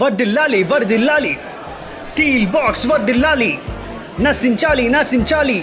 [0.00, 1.32] వర్దిల్లాలి వర్దిల్లాలి
[2.10, 3.48] steel box వర్దిల్లాలి
[4.26, 5.56] నశించాలి నశించాలి.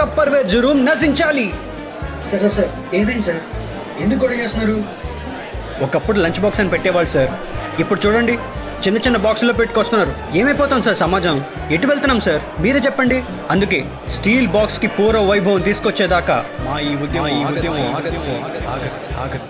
[0.00, 1.46] టప్పర్వేర్ జురూమ్ నశించాలి.
[2.30, 3.40] సరే సార్ ఏదైంది సార్?
[4.02, 4.76] ఎందుకు గొడవ చేస్తున్నారు?
[5.86, 7.32] ఒకప్పుడు లంచ్ బాక్స్ అని పెట్టేవాళ్ళు సార్.
[7.82, 8.36] ఇప్పుడు చూడండి
[8.84, 10.14] చిన్న చిన్న బాక్సుల్లో పెట్టుకొస్తున్నారు.
[10.40, 11.36] ఏమైపోతాం సార్ సమాజం?
[11.70, 12.42] ఎటు వెళ్తున్నాం సార్?
[12.60, 13.18] మీరే చెప్పండి.
[13.50, 13.80] అందుకే
[14.16, 16.38] స్టీల్ బాక్స్కి పూర్వ వైభవం తీసుకొచ్చేదాకా
[16.68, 19.46] మా ఈ ఉద్యమం ఈ ఉద్యమం ఆగదు, ఆగదు, ఆగదు.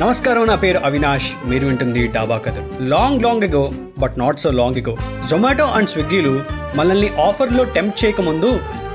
[0.00, 1.32] నమస్కారం నా పేరు అవినాష్.
[1.46, 4.96] మీరు వింటుంది డాబా కథలు long long ago but not so long ago
[5.30, 6.32] Zomato and స్విగ్గీలు
[6.78, 8.52] మనల్ని ఆఫర్లో టెంప్ట్ చేయకముందు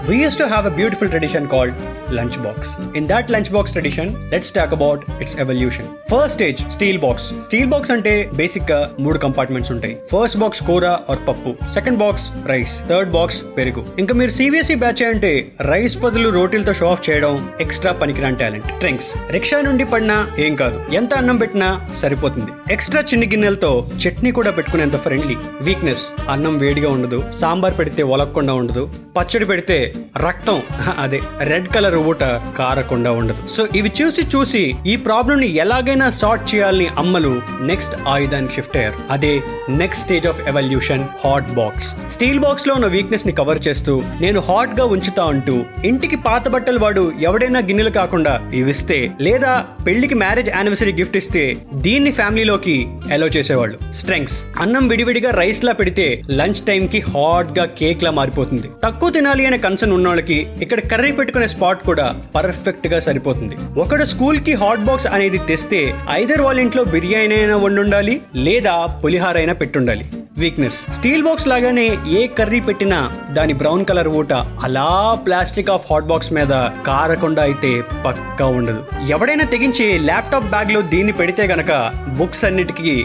[0.08, 1.78] we use to have a beautiful tradition called
[2.18, 7.00] lunch box in that lunch box tradition let's talk about its evolution first stage steel
[7.06, 9.96] box steel box అంటే బేసిక్గా మూడు compartments ఉంటాయి.
[10.12, 11.54] First box కూర or పప్పు.
[11.76, 13.84] Second box rice third box పెరుగు.
[14.04, 15.32] ఇంకా మీరు CBSE batch అంటే
[15.72, 20.78] రైస్ బదులు రోటీలతో షో ఆఫ్ చేయడం ఎక్స్ట్రా పనికిరాని టాలెంట్ డ్రింక్స్ రిక్షా నుండి పడినా ఏం కాదు.
[21.00, 21.72] ఎంత అన్నం పెట్టినా
[22.04, 22.52] సరిపోతుంది.
[22.74, 27.24] ఎక్స్ట్రా చిన్ని గిన్నెలతో చట్నీ కూడా పెట్టుకునేంత ఫ్రెండ్లీ వీక్నెస్ అన్నం వేడిగా ఉండదు.
[27.42, 30.62] సాంబార్ పెడితే ఒలక్కుండా ఉండదు పచ్చడి పెడితే రక్తం
[31.00, 32.24] అదే రెడ్ కలర్ ఊట
[32.58, 33.50] కారకుండా ఉండదు.
[33.50, 38.96] సో ఇవి చూసి చూసి ఈ ప్రాబ్లం ని ఎలాగైనా సార్ట్ చేయాలని అమ్మలు నెక్స్ట్ ఆయుధాన్ని షిఫ్ట్ అయ్యారు.
[39.10, 41.96] అదే next stage of evolution hot box.
[42.10, 47.60] Steel బాక్స్లో ఉన్న వీక్నెస్ని కవర్ చేస్తూ నేను హాట్గా ఉంచుతా అంటూ ఇంటికి పాత బట్టలు వాడు ఎవడైనా
[47.60, 53.94] గిన్నెలు కాకుండా ఇవిస్తే లేదా పెళ్ళికి మ్యారేజ్ యానివర్సరీ గిఫ్ట్ ఇస్తే దీన్ని ఫ్యామిలీలోకి అలో చేసేవాళ్ళు.
[53.94, 54.46] స్ట్రెంగ్స్.
[54.60, 58.68] అన్నం విడివిడిగా రైస్ లా పెడితే లంచ్ టైం కి హాట్ గా కేక్ లా మారిపోతుంది.
[58.86, 63.58] తక్కువ తినాలి అనే కన్సర్న్ ఉన్నోళ్ళకి ఇక్కడ కర్రీ పెట్టుకునే స్పాట్ కూడా పర్ఫెక్ట్గా సరిపోతుంది.
[63.84, 65.82] ఒకడు స్కూల్కి హాట్ బాక్స్ అనేది తెస్తే
[66.20, 68.16] ఐదర్ వాళ్ళ ఇంట్లో బిర్యానీ అయినా వండుండాలి
[68.48, 70.06] లేదా పులిహార అయినా పెట్టుండాలి.
[70.42, 70.78] వీక్నెస్.
[70.96, 71.86] స్టీల్ బాక్స్ లాగానే
[72.20, 72.98] ఏ కర్రీ పెట్టినా
[73.38, 74.34] దాని బ్రౌన్ కలర్ ఊట
[74.68, 74.90] అలా
[75.26, 76.54] ప్లాస్టిక్ ఆఫ్ హాట్ బాక్స్ మీద
[76.88, 77.72] కారకుండా అయితే
[78.06, 78.82] పక్కా ఉండదు.
[79.16, 81.72] ఎవడైనా తెగించి ల్యాప్టాప్ బ్యాగ్లో దీన్ని పెడితే గనక
[82.20, 82.96] బుక్స్ అన్నిటికీ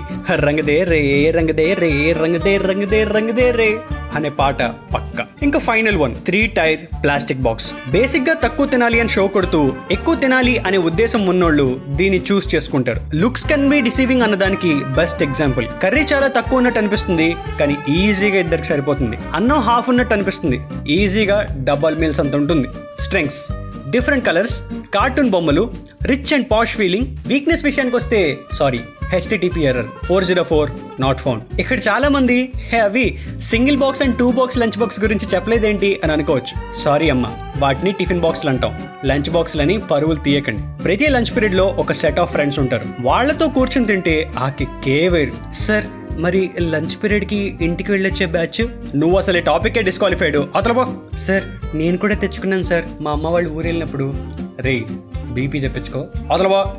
[0.47, 1.01] రంగదే రే
[1.39, 1.93] రంగదే రే
[2.23, 3.71] రంగదే రంగదే రంగదే రే.
[4.15, 5.27] అనే పాట పక్క.
[5.43, 7.69] ఇంకా final one three tier plastic box.
[7.93, 13.01] బేసిక్గా తక్కువ తినాలి అని షో కొడుతూ ఎక్కువ తినాలి అనే ఉద్దేశం ఉన్నోళ్ళు దీన్ని చూస్ చేసుకుంటారు.
[13.15, 15.69] లుక్స్ కెన్ బి డిసీవింగ్ అన్నదానికి బెస్ట్ ఎగ్జాంపుల్.
[15.83, 19.19] కర్రీ చాలా తక్కువ ఉన్నట్టు అనిపిస్తుంది కానీ ఈజీగా ఇద్దరికి సరిపోతుంది.
[19.35, 22.69] అన్నం హాఫ్ ఉన్నట్టు అనిపిస్తుంది ఈజీగా డబల్ మీల్స్ అంత ఉంటుంది.
[23.01, 23.70] స్ట్రెంగ్స్.
[23.91, 24.63] డిఫరెంట్ కలర్స్
[24.95, 28.81] కార్టూన్ బొమ్మలు rich and posh feeling weakness విషయానికి వస్తే sorry
[29.13, 30.71] HTTP error four zero four
[31.01, 35.29] not found ఇక్కడ చాలా మంది హే అవి single box and two box lunch box గురించి
[35.35, 36.83] చెప్పలేదేంటి అని అనుకోవచ్చు.
[36.83, 37.27] సారీ అమ్మ
[37.59, 38.75] వాటిని టిఫిన్ బాక్స్లు అంటాం.
[39.05, 40.83] లంచ్ బాక్స్లని పరువులు తీయకండి.
[40.83, 42.85] ప్రతి లంచ్ పీరియడ్లో ఒక సెట్ ఆఫ్ ఫ్రెండ్స్ ఉంటారు.
[43.01, 45.33] వాళ్ళతో కూర్చుని తింటే ఆ కిక్కే వేరు.
[45.55, 45.85] సార్
[46.17, 48.69] మరి లంచ్ పీరియడ్కి ఇంటికి వెళ్ళొచ్చే బ్యాచ్?
[48.97, 50.87] నువ్వు అసలు ఈ టాపిక్ డిస్క్వాలిఫైడ్ అతలబో
[51.19, 51.43] సార్
[51.77, 52.85] నేను కూడా తెచ్చుకున్నాను సార్.
[53.01, 54.15] మా అమ్మ వాళ్ళు ఊరు వెళ్ళినప్పుడు
[54.61, 54.85] రే
[55.31, 56.07] బీపీ తెప్పించుకో.
[56.33, 56.75] అతలబో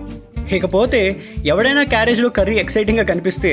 [0.49, 1.01] ఇకపోతే
[1.45, 3.51] ఎవడైనా క్యారేజ్లో కర్రీ ఎక్సైటింగ్గా కనిపిస్తే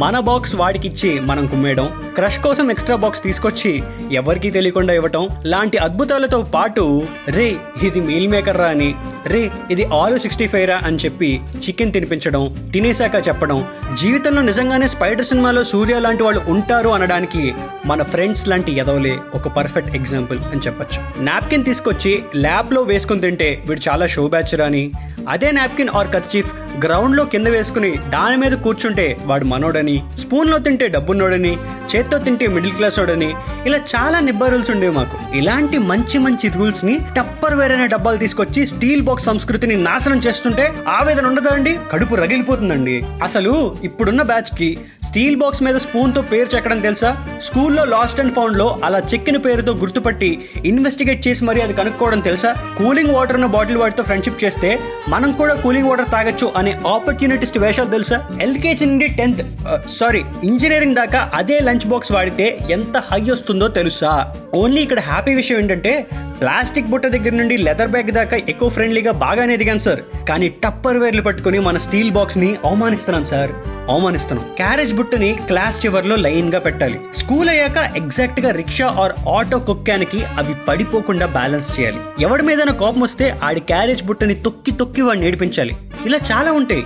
[0.00, 3.72] మన బాక్స్ వాడికి ఇచ్చి మనం కుమ్మేయడం క్రష్ కోసం ఎక్స్ట్రా బాక్స్ తీసుకొచ్చి
[4.12, 6.84] ఎవరికీ తెలియకుండా ఇవ్వటం లాంటి అద్భుతాలతో పాటు
[7.28, 7.48] రే
[7.82, 8.90] ఇది మీల్ మేకర్ రా అని
[9.26, 11.30] రే ఇది ఆలు సిక్స్టీ ఫైవ్ రా అని చెప్పి
[11.66, 12.42] చికెన్ తినిపించడం
[12.72, 13.60] తినేశాక చెప్పడం
[13.96, 17.44] జీవితంలో నిజంగానే స్పైడర్ సినిమాలో సూర్య లాంటి వాళ్ళు ఉంటారు అనడానికి
[17.86, 21.00] మన ఫ్రెండ్స్ లాంటి ఎదవలే ఒక పర్ఫెక్ట్ ఎగ్జాంపుల్ అని చెప్పొచ్చు.
[21.20, 24.82] నాప్కిన్ తీసుకొచ్చి ల్యాబ్లో వేసుకుని తింటే వీడు చాలా షో బ్యాచ్ రాని
[25.28, 26.50] అదే నాప్కిన్ ఆర్ కర్చీఫ్
[26.84, 31.52] గ్రౌండ్లో కింద వేసుకుని దాని మీద కూర్చుంటే వాడు మనోడని స్పూన్లో తింటే డబ్బున్నోడని
[31.96, 33.34] చేత్తో తింటే మిడిల్ క్లాస్ వాడని
[33.66, 35.36] ఇలా చాలా నిబ్బ రూల్స్ ఉండేవి మాకు.
[35.36, 41.26] ఇలాంటి మంచి మంచి రూల్స్ని టప్పర్ వేర్ అనే డబ్బాలు తీసుకొచ్చి స్టీల్ బాక్స్ సంస్కృతిని నాశనం చేస్తుంటే ఆవేదన
[41.26, 41.78] ఉండదండి అండి?
[41.92, 43.02] కడుపు రగిలిపోతుందండి.
[43.22, 47.16] అసలు ఇప్పుడున్న బ్యాచ్కి స్టీల్ బాక్స్ మీద స్పూన్తో పేరు చెక్కడం తెలుసా?
[47.42, 50.30] స్కూల్లో లాస్ట్ అండ్ ఫౌండ్లో అలా చెక్కిన పేరుతో గుర్తుపట్టి
[50.64, 52.52] ఇన్వెస్టిగేట్ చేసి మరి అది కనుక్కోవడం తెలుసా?
[52.52, 54.78] కూలింగ్ వాటర్ను బాటిల్ వాటితో ఫ్రెండ్షిప్ చేస్తే
[55.08, 58.28] మనం కూడా కూలింగ్ వాటర్ తాగొచ్చు అనే ఆపర్చునిటిస్ట్ వేషాలు తెలుసా?
[58.42, 59.42] ఎల్కేజీ నుండి టెన్త్
[59.88, 64.34] సారీ ఇంజనీరింగ్ దాకా అదే లంచ్ బాక్స్ వాడితే ఎంత హై వస్తుందో తెలుసా?
[64.54, 66.06] ఓన్లీ ఇక్కడ హ్యాపీ విషయం ఏంటంటే
[66.40, 70.00] ప్లాస్టిక్ బుట్ట దగ్గర నుండి లెదర్ బ్యాగ్ దాకా ఎక్కువ ఫ్రెండ్లీగా బాగానే ఎదిగాను సార్.
[70.28, 73.52] కానీ టప్పర్ వేర్లు పట్టుకుని మన స్టీల్ బాక్స్ని అవమానిస్తున్నాం సార్.
[73.90, 74.46] అవమానిస్తున్నాం.
[74.56, 77.00] క్యారేజ్ బుట్టని క్లాస్ చివర్లో లైన్గా పెట్టాలి.
[77.14, 81.98] స్కూల్ అయ్యాక ఎగ్జాక్ట్గా రిక్షా ఆర్ ఆటో కొక్కానికి అవి పడిపోకుండా బ్యాలెన్స్ చేయాలి.
[82.20, 85.76] ఎవడి మీద కోపం వస్తే ఆడి క్యారేజ్ బుట్టని తొక్కి తొక్కి వాడిని నేర్పించాలి
[86.06, 86.84] ఇలా చాలా ఉంటాయి.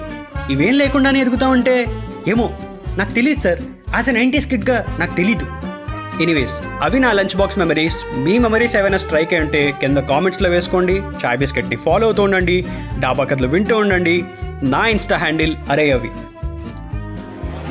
[0.50, 1.86] ఇవేం లేకుండానే ఎదుగుతా ఉంటే?
[2.28, 2.50] ఏమో
[2.96, 3.58] నాకు తెలియదు సార్.
[3.94, 5.46] యాజ్ ఎ నైంటీస్ కిడ్గా నాకు తెలీదు.
[6.22, 10.92] ఎనీవేస్ అవి నా లంచ్ బాక్స్ మెమరీస్ మీ మెమరీస్ ఏమైనా స్ట్రైక్ అయి ఉంటే కింద కామెంట్స్లో వేసుకోండి.
[10.94, 12.64] చాయ్ బిస్కెట్ని ఫాలో అవుతూ ఉండండి.
[12.98, 14.24] డాబా కథలు వింటూ ఉండండి.
[14.62, 16.10] నా ఇన్స్టా హ్యాండిల్ అరే అవి.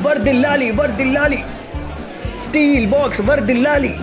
[0.02, 1.44] వర్దిల్లాలి వర్దిల్లాలి.
[2.40, 3.98] స్టీల్ బాక్స్ వర్దిల్లాలి.